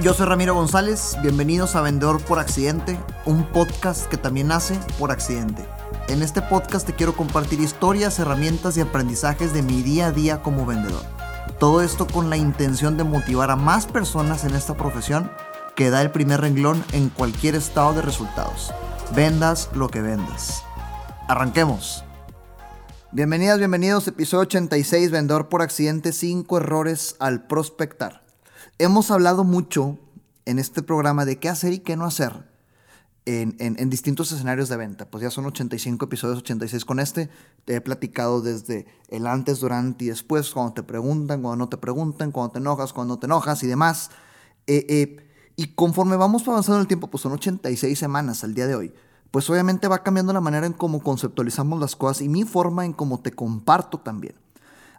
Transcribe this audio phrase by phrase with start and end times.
[0.00, 5.10] Yo soy Ramiro González, bienvenidos a Vendedor por Accidente, un podcast que también nace por
[5.10, 5.66] accidente.
[6.06, 10.40] En este podcast te quiero compartir historias, herramientas y aprendizajes de mi día a día
[10.40, 11.02] como vendedor.
[11.58, 15.32] Todo esto con la intención de motivar a más personas en esta profesión
[15.74, 18.72] que da el primer renglón en cualquier estado de resultados.
[19.16, 20.62] Vendas lo que vendas.
[21.26, 22.04] Arranquemos.
[23.10, 28.27] Bienvenidas, bienvenidos, episodio 86, Vendedor por Accidente, 5 errores al prospectar.
[28.78, 29.98] Hemos hablado mucho
[30.44, 32.48] en este programa de qué hacer y qué no hacer
[33.26, 35.10] en, distintos escenarios de venta.
[35.10, 37.28] Pues ya son 85 episodios, 86 con este.
[37.64, 41.76] Te he platicado desde el antes, durante y después, cuando te preguntan, cuando no te
[41.76, 44.10] preguntan, cuando te enojas, cuando no te enojas y demás.
[44.66, 45.26] Eh, eh,
[45.56, 48.94] y conforme vamos avanzando el tiempo, pues son 86 semanas al día de hoy
[49.30, 52.92] pues obviamente va cambiando la manera en cómo conceptualizamos las cosas y mi forma en
[52.92, 54.34] cómo te comparto también.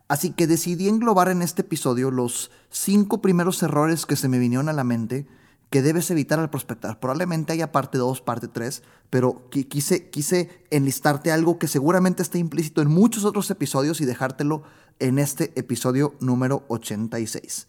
[0.09, 4.67] Así que decidí englobar en este episodio los cinco primeros errores que se me vinieron
[4.67, 5.27] a la mente
[5.69, 6.99] que debes evitar al prospectar.
[6.99, 12.81] Probablemente haya parte 2, parte 3, pero quise, quise enlistarte algo que seguramente está implícito
[12.81, 14.63] en muchos otros episodios y dejártelo
[14.97, 17.67] en este episodio número 86.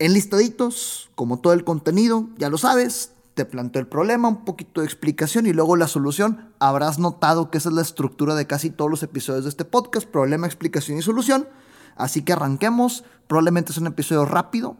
[0.00, 4.86] Enlistaditos, como todo el contenido, ya lo sabes, te planteo el problema, un poquito de
[4.86, 6.52] explicación y luego la solución.
[6.60, 10.08] Habrás notado que esa es la estructura de casi todos los episodios de este podcast,
[10.08, 11.48] problema, explicación y solución.
[11.96, 13.04] Así que arranquemos.
[13.26, 14.76] Probablemente es un episodio rápido.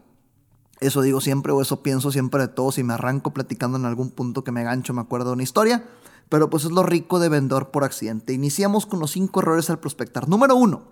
[0.79, 4.11] Eso digo siempre o eso pienso siempre de todos y me arranco platicando en algún
[4.11, 5.85] punto que me gancho, me acuerdo de una historia.
[6.29, 8.33] Pero pues es lo rico de vendedor por accidente.
[8.33, 10.27] Iniciamos con los cinco errores al prospectar.
[10.27, 10.83] Número uno,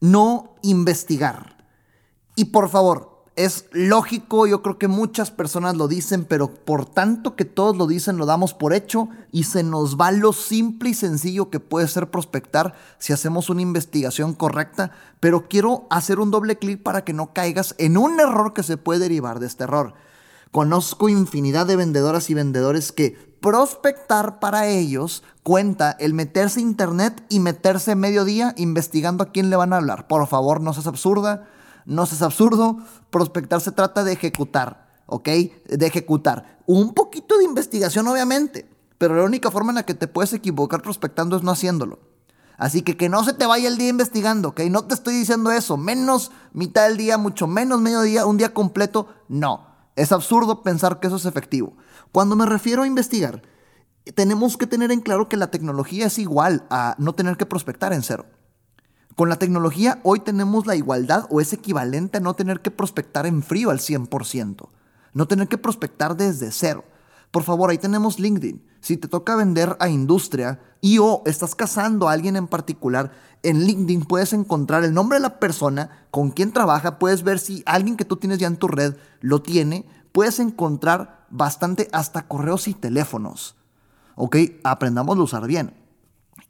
[0.00, 1.66] no investigar.
[2.34, 7.36] Y por favor, es lógico, yo creo que muchas personas lo dicen, pero por tanto
[7.36, 10.94] que todos lo dicen, lo damos por hecho y se nos va lo simple y
[10.94, 16.56] sencillo que puede ser prospectar si hacemos una investigación correcta, pero quiero hacer un doble
[16.56, 19.92] clic para que no caigas en un error que se puede derivar de este error.
[20.50, 27.22] Conozco infinidad de vendedoras y vendedores que prospectar para ellos cuenta el meterse a internet
[27.28, 30.06] y meterse mediodía investigando a quién le van a hablar.
[30.06, 31.50] Por favor, no seas absurda
[31.86, 32.78] no es absurdo.
[33.10, 35.28] Prospectar se trata de ejecutar, ¿ok?
[35.28, 36.58] De ejecutar.
[36.66, 40.82] Un poquito de investigación, obviamente, pero la única forma en la que te puedes equivocar
[40.82, 42.00] prospectando es no haciéndolo.
[42.58, 44.60] Así que que no se te vaya el día investigando, ¿ok?
[44.70, 48.54] No te estoy diciendo eso, menos mitad del día, mucho menos medio día, un día
[48.54, 49.66] completo, no.
[49.94, 51.76] Es absurdo pensar que eso es efectivo.
[52.12, 53.42] Cuando me refiero a investigar,
[54.14, 57.92] tenemos que tener en claro que la tecnología es igual a no tener que prospectar
[57.92, 58.26] en cero.
[59.16, 63.24] Con la tecnología hoy tenemos la igualdad o es equivalente a no tener que prospectar
[63.24, 64.68] en frío al 100%,
[65.14, 66.84] no tener que prospectar desde cero.
[67.30, 68.62] Por favor, ahí tenemos LinkedIn.
[68.80, 73.10] Si te toca vender a industria y o estás casando a alguien en particular,
[73.42, 77.62] en LinkedIn puedes encontrar el nombre de la persona, con quien trabaja, puedes ver si
[77.64, 82.68] alguien que tú tienes ya en tu red lo tiene, puedes encontrar bastante hasta correos
[82.68, 83.56] y teléfonos.
[84.14, 84.36] ¿Ok?
[84.62, 85.85] Aprendamos a usar bien.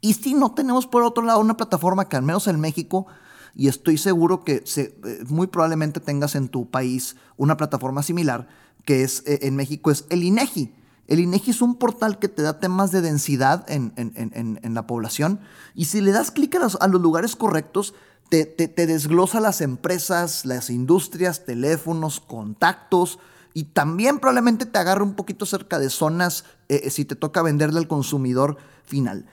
[0.01, 3.07] Y si no tenemos por otro lado una plataforma que al menos en México,
[3.55, 8.47] y estoy seguro que eh, muy probablemente tengas en tu país una plataforma similar,
[8.85, 10.73] que es eh, en México es el INEGI.
[11.07, 15.39] El INEGI es un portal que te da temas de densidad en, la población
[15.73, 17.93] y si le das clic a los, lugares correctos,
[18.29, 23.19] te, desglosa las empresas, las industrias, teléfonos, contactos
[23.53, 27.79] y también probablemente te agarre un poquito cerca de zonas eh, si te toca venderle
[27.79, 29.25] al consumidor final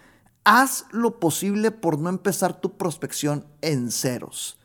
[0.44, 4.59] haz lo posible por no empezar tu prospección en ceros.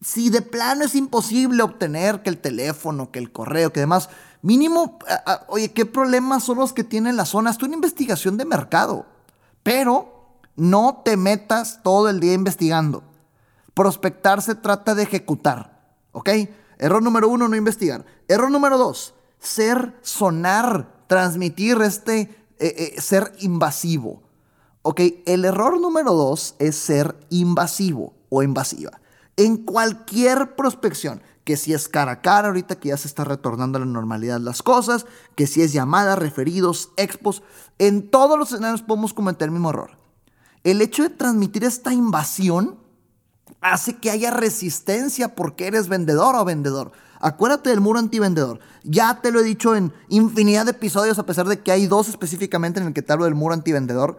[0.00, 4.08] Si de plano es imposible obtener que el teléfono, que el correo, que demás,
[4.42, 4.98] mínimo,
[5.46, 7.56] oye, ¿qué problemas son los que tienen las zonas?
[7.56, 9.06] Tú una investigación de mercado,
[9.62, 13.04] pero no te metas todo el día investigando.
[13.74, 15.80] Prospectar se trata de ejecutar,
[16.10, 16.28] ¿ok?
[16.78, 18.04] Error número uno, no investigar.
[18.26, 24.20] Error número dos, ser, sonar, transmitir este, eh, eh, ser invasivo.
[24.82, 29.00] Ok, el error número dos es ser invasivo o invasiva.
[29.36, 33.78] En cualquier prospección, que si es cara a cara, ahorita que ya se está retornando
[33.78, 35.06] a la normalidad las cosas,
[35.36, 37.42] que si es llamada, referidos, expos,
[37.78, 39.98] en todos los escenarios podemos cometer el mismo error.
[40.64, 42.78] El hecho de transmitir esta invasión
[43.60, 46.92] hace que haya resistencia porque eres vendedor o vendedor.
[47.20, 48.58] Acuérdate del muro antivendedor.
[48.82, 52.08] Ya te lo he dicho en infinidad de episodios, a pesar de que hay dos
[52.08, 54.18] específicamente en el que te hablo del muro antivendedor.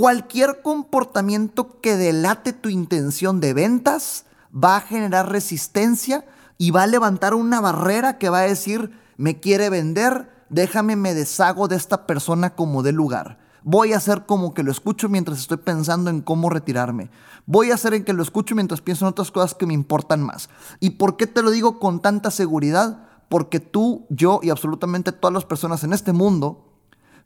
[0.00, 6.24] Cualquier comportamiento que delate tu intención de ventas va a generar resistencia
[6.56, 11.12] y va a levantar una barrera que va a decir, me quiere vender, déjame me
[11.12, 13.40] deshago de esta persona como de lugar.
[13.62, 17.10] Voy a hacer como que lo escucho mientras estoy pensando en cómo retirarme.
[17.44, 20.22] Voy a hacer en que lo escucho mientras pienso en otras cosas que me importan
[20.22, 20.48] más.
[20.80, 23.06] ¿Y por qué te lo digo con tanta seguridad?
[23.28, 26.69] Porque tú, yo y absolutamente todas las personas en este mundo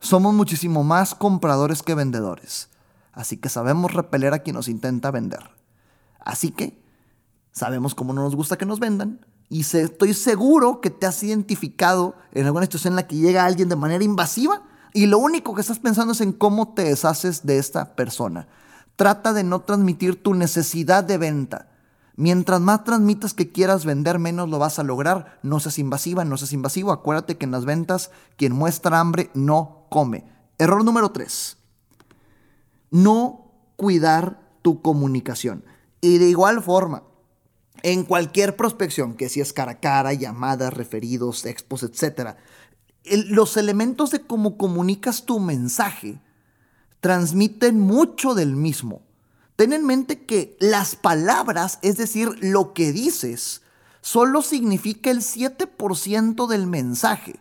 [0.04, 2.68] somos muchísimo más compradores que vendedores.
[3.12, 5.50] Así que sabemos repeler a quien nos intenta vender.
[6.20, 6.80] Así que
[7.52, 9.24] sabemos cómo no nos gusta que nos vendan.
[9.48, 13.68] Y estoy seguro que te has identificado en alguna situación en la que llega alguien
[13.68, 14.62] de manera invasiva
[14.92, 18.48] y lo único que estás pensando es en cómo te deshaces de esta persona.
[18.96, 21.68] Trata de no transmitir tu necesidad de venta.
[22.16, 25.38] Mientras más transmitas que quieras vender, menos lo vas a lograr.
[25.42, 26.92] No seas invasiva, no seas invasivo.
[26.92, 30.24] Acuérdate que en las ventas, quien muestra hambre no come.
[30.58, 31.56] Error número tres.
[32.90, 35.64] No cuidar tu comunicación.
[36.00, 37.04] Y de igual forma,
[37.84, 42.34] en cualquier prospección, que si es cara a cara, llamadas, referidos, expos, etc.,
[43.04, 46.20] los elementos de cómo comunicas tu mensaje
[46.98, 49.02] transmiten mucho del mismo.
[49.54, 53.62] Ten en mente que las palabras, es decir, lo que dices,
[54.00, 57.38] solo significa el 7% del mensaje.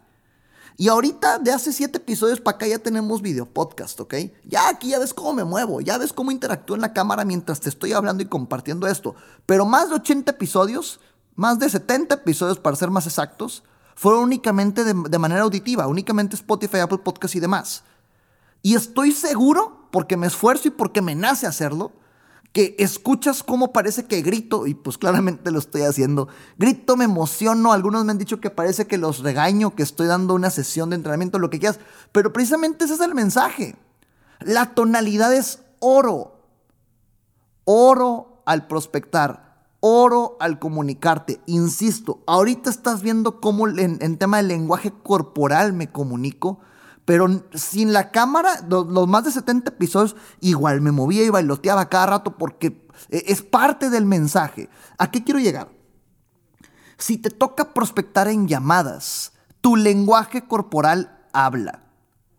[0.78, 4.16] Y ahorita, de hace 7 episodios para acá, ya tenemos video podcast, ¿ok?
[4.44, 7.60] Ya aquí ya ves cómo me muevo, ya ves cómo interactúo en la cámara mientras
[7.60, 9.16] te estoy hablando y compartiendo esto.
[9.46, 11.00] Pero más de 80 episodios,
[11.36, 13.64] más de 70 episodios para ser más exactos,
[13.96, 17.84] fueron únicamente de, manera auditiva, únicamente Spotify, Apple Podcast y demás.
[18.62, 21.92] Y estoy seguro, porque me esfuerzo y porque me nace hacerlo,
[22.54, 26.30] que escuchas cómo parece que grito, y pues claramente lo estoy haciendo.
[26.58, 30.36] Grito, me emociono, algunos me han dicho que parece que los regaño, que estoy dando
[30.36, 31.80] una sesión de entrenamiento, lo que quieras,
[32.12, 33.76] pero precisamente ese es el mensaje.
[34.40, 36.40] La tonalidad es oro.
[37.66, 39.54] Oro al prospectar
[39.86, 41.42] oro al comunicarte.
[41.46, 46.60] Insisto, ahorita estás viendo cómo en, tema de lenguaje corporal me comunico,
[47.06, 52.06] pero sin la cámara, los, más de 70 episodios, igual me movía y bailoteaba cada
[52.06, 54.70] rato porque e, es parte del mensaje.
[54.98, 55.70] ¿A qué quiero llegar?
[56.98, 61.84] Si te toca prospectar en llamadas, tu lenguaje corporal habla.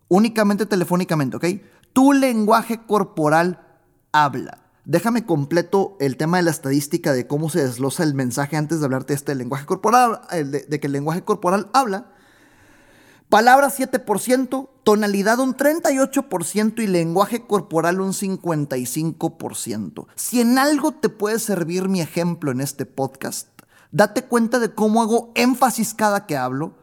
[0.09, 1.45] Únicamente telefónicamente, ¿ok?
[1.93, 3.61] Tu lenguaje corporal
[4.13, 4.59] habla.
[4.85, 8.85] Déjame completo el tema de la estadística de cómo se desglosa el mensaje antes de
[8.85, 12.14] hablarte de este lenguaje corporal, de, que el lenguaje corporal habla.
[13.29, 20.07] Palabras 7%, tonalidad un 38% y lenguaje corporal un 55%.
[20.15, 23.49] Si en algo te puede servir mi ejemplo en este podcast,
[23.91, 26.75] date cuenta de cómo hago énfasis cada que hablo.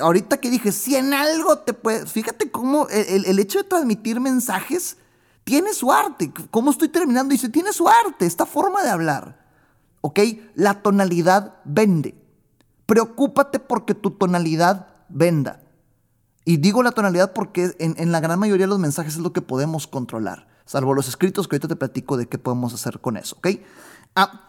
[0.00, 2.06] ahorita que dije, si en algo te puede...
[2.06, 4.96] Fíjate cómo el hecho de transmitir mensajes
[5.44, 6.32] tiene su arte.
[6.50, 7.32] ¿Cómo estoy terminando?
[7.32, 9.44] Dice, tiene su arte, esta forma de hablar.
[10.00, 10.20] ¿Ok?
[10.54, 12.14] La tonalidad vende.
[12.86, 15.62] Preocúpate porque tu tonalidad venda.
[16.44, 19.40] Y digo la tonalidad porque en, la gran mayoría de los mensajes es lo que
[19.40, 23.36] podemos controlar, salvo los escritos que ahorita te platico de qué podemos hacer con eso,
[23.38, 23.48] ¿ok?
[24.14, 24.46] Ah,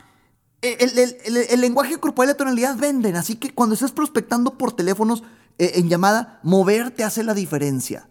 [0.62, 5.24] el, lenguaje corporal y la tonalidad venden, así que cuando estés prospectando por teléfonos
[5.58, 8.10] eh, en llamada, moverte hace la diferencia.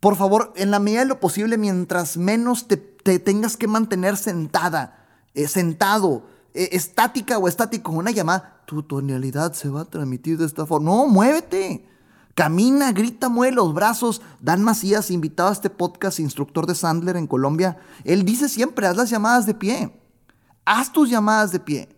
[0.00, 5.06] Por favor, en la medida de lo posible, mientras menos te, tengas que mantener sentada,
[5.34, 6.26] eh, sentado,
[6.56, 10.90] eh, estática o estático una llamada, tu tonalidad se va a transmitir de esta forma.
[10.90, 11.86] No, muévete.
[12.34, 14.22] Camina, grita, mueve los brazos.
[14.40, 18.96] Dan Macías, invitado a este podcast, instructor de Sandler en Colombia, él dice siempre, haz
[18.96, 20.00] las llamadas de pie.
[20.64, 21.88] Haz tus llamadas de pie.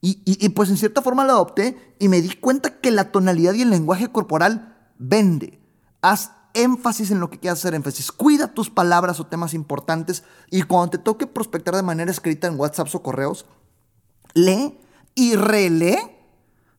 [0.00, 3.54] Y, y pues en cierta forma lo adopté y me di cuenta que la tonalidad
[3.54, 5.60] y el lenguaje corporal vende.
[6.02, 8.12] Haz énfasis en lo que quieras hacer énfasis.
[8.12, 12.58] Cuida tus palabras o temas importantes y cuando te toque prospectar de manera escrita en
[12.58, 13.44] WhatsApp o correos,
[14.34, 14.78] lee
[15.14, 16.16] y relee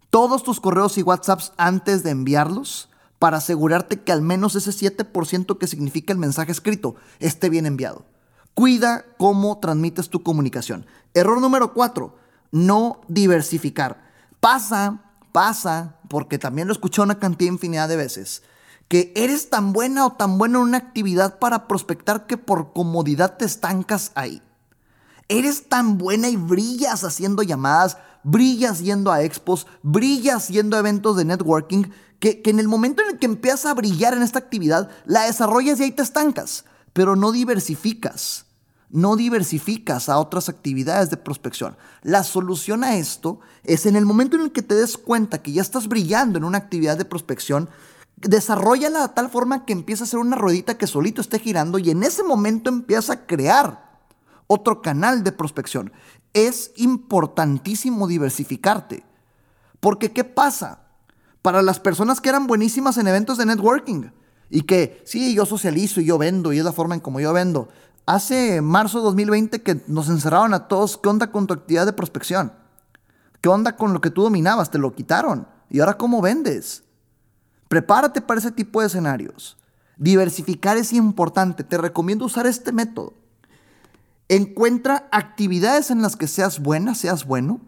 [0.09, 5.57] todos tus correos y WhatsApps antes de enviarlos para asegurarte que al menos ese 7%
[5.57, 8.05] que significa el mensaje escrito esté bien enviado.
[8.53, 10.85] Cuida cómo transmites tu comunicación.
[11.13, 12.15] Error número 4,
[12.51, 14.05] no diversificar.
[14.39, 18.43] Pasa, pasa, porque también lo escuché una cantidad infinidad de veces
[18.87, 23.37] que eres tan buena o tan buena en una actividad para prospectar que por comodidad
[23.37, 24.41] te estancas ahí.
[25.27, 31.17] Eres tan buena y brillas haciendo llamadas, brillas yendo a expos, brillas yendo a eventos
[31.17, 31.85] de networking,
[32.19, 35.79] que, en el momento en el que empiezas a brillar en esta actividad, la desarrollas
[35.79, 38.45] y ahí te estancas, pero no diversificas.
[38.89, 41.75] No diversificas a otras actividades de prospección.
[42.03, 45.51] La solución a esto es en el momento en el que te des cuenta que
[45.51, 47.67] ya estás brillando en una actividad de prospección,
[48.15, 51.89] desarrollala de tal forma que empieza a ser una ruedita que solito esté girando y
[51.89, 53.84] en ese momento empieza a crear
[54.47, 55.91] otro canal de prospección.
[56.33, 59.03] Es importantísimo diversificarte.
[59.79, 60.79] Porque ¿qué pasa?
[61.41, 64.09] Para las personas que eran buenísimas en eventos de networking,
[64.49, 67.33] Y que sí, yo socializo y yo vendo y es la forma en como yo
[67.33, 67.67] vendo.
[68.05, 71.93] Hace marzo de 2020 que nos encerraron a todos, ¿qué onda con tu actividad de
[71.93, 72.53] prospección?
[73.41, 74.69] ¿Qué onda con lo que tú dominabas?
[74.69, 75.47] Te lo quitaron.
[75.69, 76.83] ¿Y ahora cómo vendes?
[77.67, 79.57] Prepárate para ese tipo de escenarios.
[79.97, 81.63] Diversificar es importante.
[81.63, 83.13] Te recomiendo usar este método.
[84.27, 87.61] Encuentra actividades en las que seas buena, seas bueno.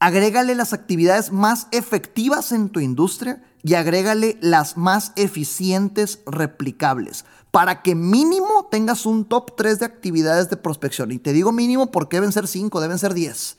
[0.00, 7.82] Agrégale las actividades más efectivas en tu industria y agrégale las más eficientes replicables para
[7.82, 11.12] que mínimo tengas un top 3 de actividades de prospección.
[11.12, 13.58] Y te digo mínimo porque deben ser 5, deben ser 10.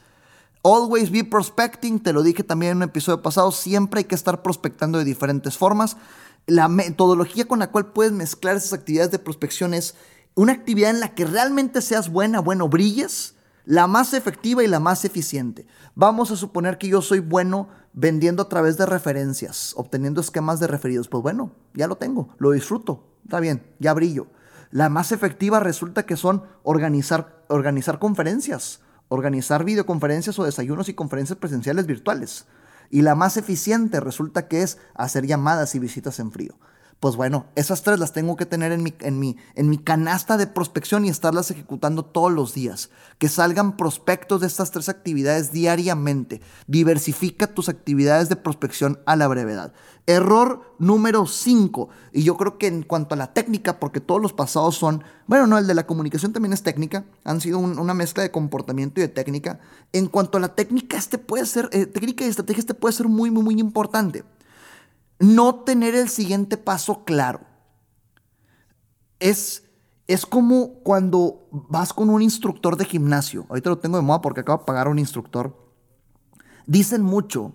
[0.63, 4.41] Always be prospecting, te lo dije también en un episodio pasado, siempre hay que estar
[4.41, 5.95] prospectando de diferentes formas.
[6.47, 9.95] La metodología con la cual puedes mezclar esas actividades de prospección es
[10.35, 13.35] una actividad en la que realmente seas buena, bueno, brilles,
[13.65, 15.67] la más efectiva y la más eficiente.
[15.95, 20.67] Vamos a suponer que yo soy bueno vendiendo a través de referencias, obteniendo esquemas de
[20.67, 21.07] referidos.
[21.07, 24.27] Pues bueno, ya lo tengo, lo disfruto, está bien, ya brillo.
[24.71, 31.37] La más efectiva resulta que son organizar, organizar conferencias, organizar videoconferencias o desayunos y conferencias
[31.37, 32.47] presenciales virtuales.
[32.89, 36.55] Y la más eficiente resulta que es hacer llamadas y visitas en frío
[36.99, 40.37] pues bueno, esas tres las tengo que tener en mi, en, mi, en mi canasta
[40.37, 42.89] de prospección y estarlas ejecutando todos los días.
[43.17, 46.41] Que salgan prospectos de estas tres actividades diariamente.
[46.67, 49.73] Diversifica tus actividades de prospección a la brevedad.
[50.05, 51.89] Error número 5.
[52.11, 55.47] Y yo creo que en cuanto a la técnica, porque todos los pasados son, bueno,
[55.47, 59.03] no, el de la comunicación también es técnica, han sido una mezcla de comportamiento y
[59.03, 59.59] de técnica.
[59.91, 63.07] En cuanto a la técnica, este puede ser, eh, técnica y estrategia, este puede ser
[63.07, 64.23] muy, muy, muy importante
[65.23, 67.41] no tener el siguiente paso claro.
[69.19, 69.63] Es,
[70.07, 73.45] es como cuando vas con un instructor de gimnasio.
[73.49, 75.55] Ahorita lo tengo de moda porque acabo de pagar a un instructor.
[76.67, 77.53] Dicen mucho,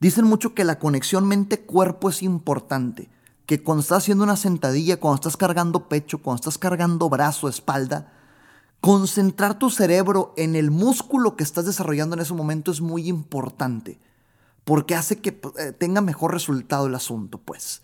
[0.00, 3.10] dicen mucho que la conexión mente-cuerpo es importante.
[3.44, 8.10] Que cuando estás haciendo una sentadilla, cuando estás cargando pecho, cuando estás cargando brazo, espalda,
[8.80, 14.00] concentrar tu cerebro en el músculo que estás desarrollando en ese momento es muy importante
[14.64, 17.82] porque hace que eh, tenga mejor resultado el asunto, pues.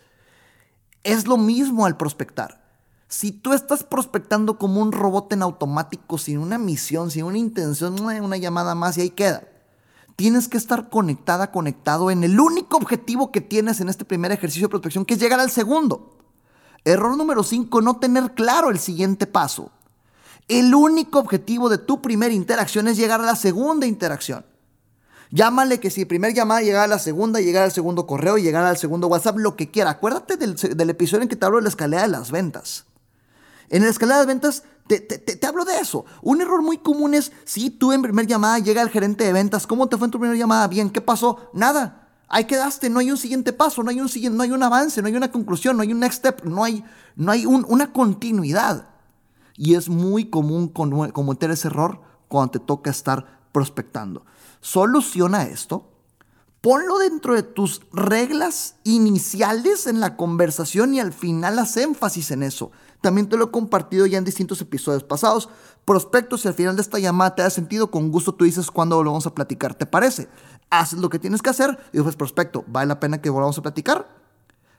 [1.04, 2.68] Es lo mismo al prospectar.
[3.08, 7.98] Si tú estás prospectando como un robot en automático, sin una misión, sin una intención,
[8.00, 9.44] una llamada más y ahí queda.
[10.14, 14.66] Tienes que estar conectada, conectado en el único objetivo que tienes en este primer ejercicio
[14.66, 16.18] de prospección, que es llegar al segundo.
[16.84, 19.70] Error número 5, no tener claro el siguiente paso.
[20.48, 24.44] El único objetivo de tu primera interacción es llegar a la segunda interacción.
[25.30, 28.78] Llámale que si primer llamada llegara a la segunda, llegara al segundo correo, llegara al
[28.78, 29.90] segundo WhatsApp, lo que quiera.
[29.90, 32.86] Acuérdate del, episodio en que te hablo de la escalera de las ventas.
[33.68, 36.06] En la escalera de ventas te, te, hablo de eso.
[36.22, 39.66] Un error muy común es si tú en primer llamada llega el gerente de ventas,
[39.66, 40.66] ¿cómo te fue en tu primera llamada?
[40.66, 41.50] Bien, ¿qué pasó?
[41.52, 42.08] Nada.
[42.28, 45.00] Ahí quedaste, no hay un siguiente paso, no hay un, siguiente, no hay un avance,
[45.00, 46.84] no hay una conclusión, no hay un next step, no hay,
[47.16, 48.88] no hay una continuidad.
[49.56, 54.24] Y es muy común cometer ese error cuando te toca estar prospectando.
[54.60, 55.90] Soluciona esto.
[56.60, 62.42] Ponlo dentro de tus reglas iniciales en la conversación y al final haz énfasis en
[62.42, 62.72] eso.
[63.00, 65.48] También te lo he compartido ya en distintos episodios pasados.
[65.84, 69.02] Prospectos, si al final de esta llamada te da sentido, con gusto tú dices cuándo
[69.04, 69.74] lo vamos a platicar.
[69.74, 70.28] ¿Te parece?
[70.68, 73.62] Haces lo que tienes que hacer y dices, prospecto, ¿vale la pena que volvamos a
[73.62, 74.08] platicar?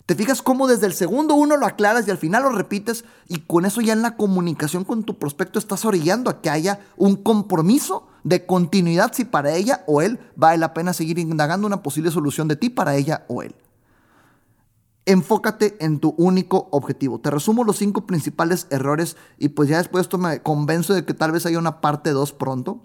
[0.10, 3.42] ¿Te fijas cómo desde el segundo uno lo aclaras y al final lo repites y
[3.42, 7.16] con eso ya en la comunicación con tu prospecto estás orillando a que haya un
[7.16, 12.10] compromiso de continuidad si para ella o él vale la pena seguir indagando una posible
[12.10, 13.54] solución de ti para ella o él?
[15.06, 17.20] Enfócate en tu único objetivo.
[17.20, 21.14] Te resumo los cinco principales errores y pues ya después esto me convenzo de que
[21.14, 22.82] tal vez haya una parte 2 pronto.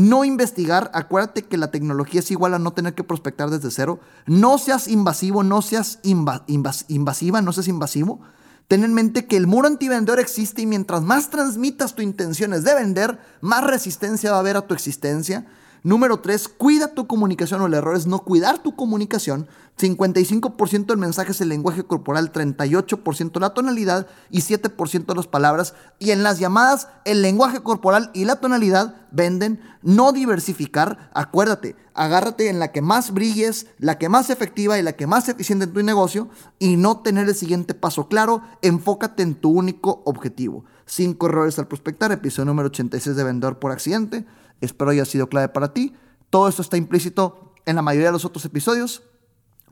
[0.00, 4.00] No investigar, acuérdate que la tecnología es igual a no tener que prospectar desde cero.
[4.24, 8.18] No seas invasivo, no seas invasiva, no seas invasivo.
[8.66, 12.74] Ten en mente que el muro antivendedor existe y mientras más transmitas tu intenciones de
[12.74, 15.46] vender, más resistencia va a haber a tu existencia.
[15.82, 19.48] Número 3, cuida tu comunicación o el error es no cuidar tu comunicación.
[19.78, 25.74] 55% del mensaje es el lenguaje corporal, 38% la tonalidad y 7% las palabras.
[25.98, 29.60] Y en las llamadas, el lenguaje corporal y la tonalidad venden.
[29.82, 34.92] No diversificar, acuérdate, agárrate en la que más brilles, la que más efectiva y la
[34.92, 38.42] que más eficiente en tu negocio y no tener el siguiente paso claro.
[38.60, 40.66] Enfócate en tu único objetivo.
[40.84, 44.26] Cinco errores al prospectar, episodio número 86 de Vendedor por Accidente.
[44.60, 45.94] Espero haya sido clave para ti.
[46.30, 49.02] Todo esto está implícito en la mayoría de los otros episodios.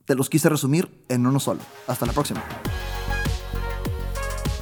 [0.05, 1.61] Te los quise resumir en uno solo.
[1.87, 2.43] Hasta la próxima.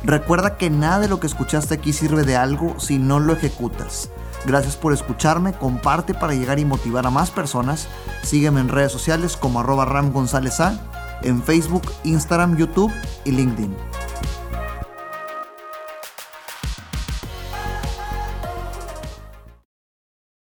[0.05, 4.11] Recuerda que nada de lo que escuchaste aquí sirve de algo si no lo ejecutas.
[4.45, 7.89] Gracias por escucharme, comparte para llegar y motivar a más personas.
[8.23, 10.81] Sígueme en redes sociales como arroba Ram González A
[11.23, 12.93] en Facebook, Instagram, YouTube
[13.25, 13.75] y LinkedIn.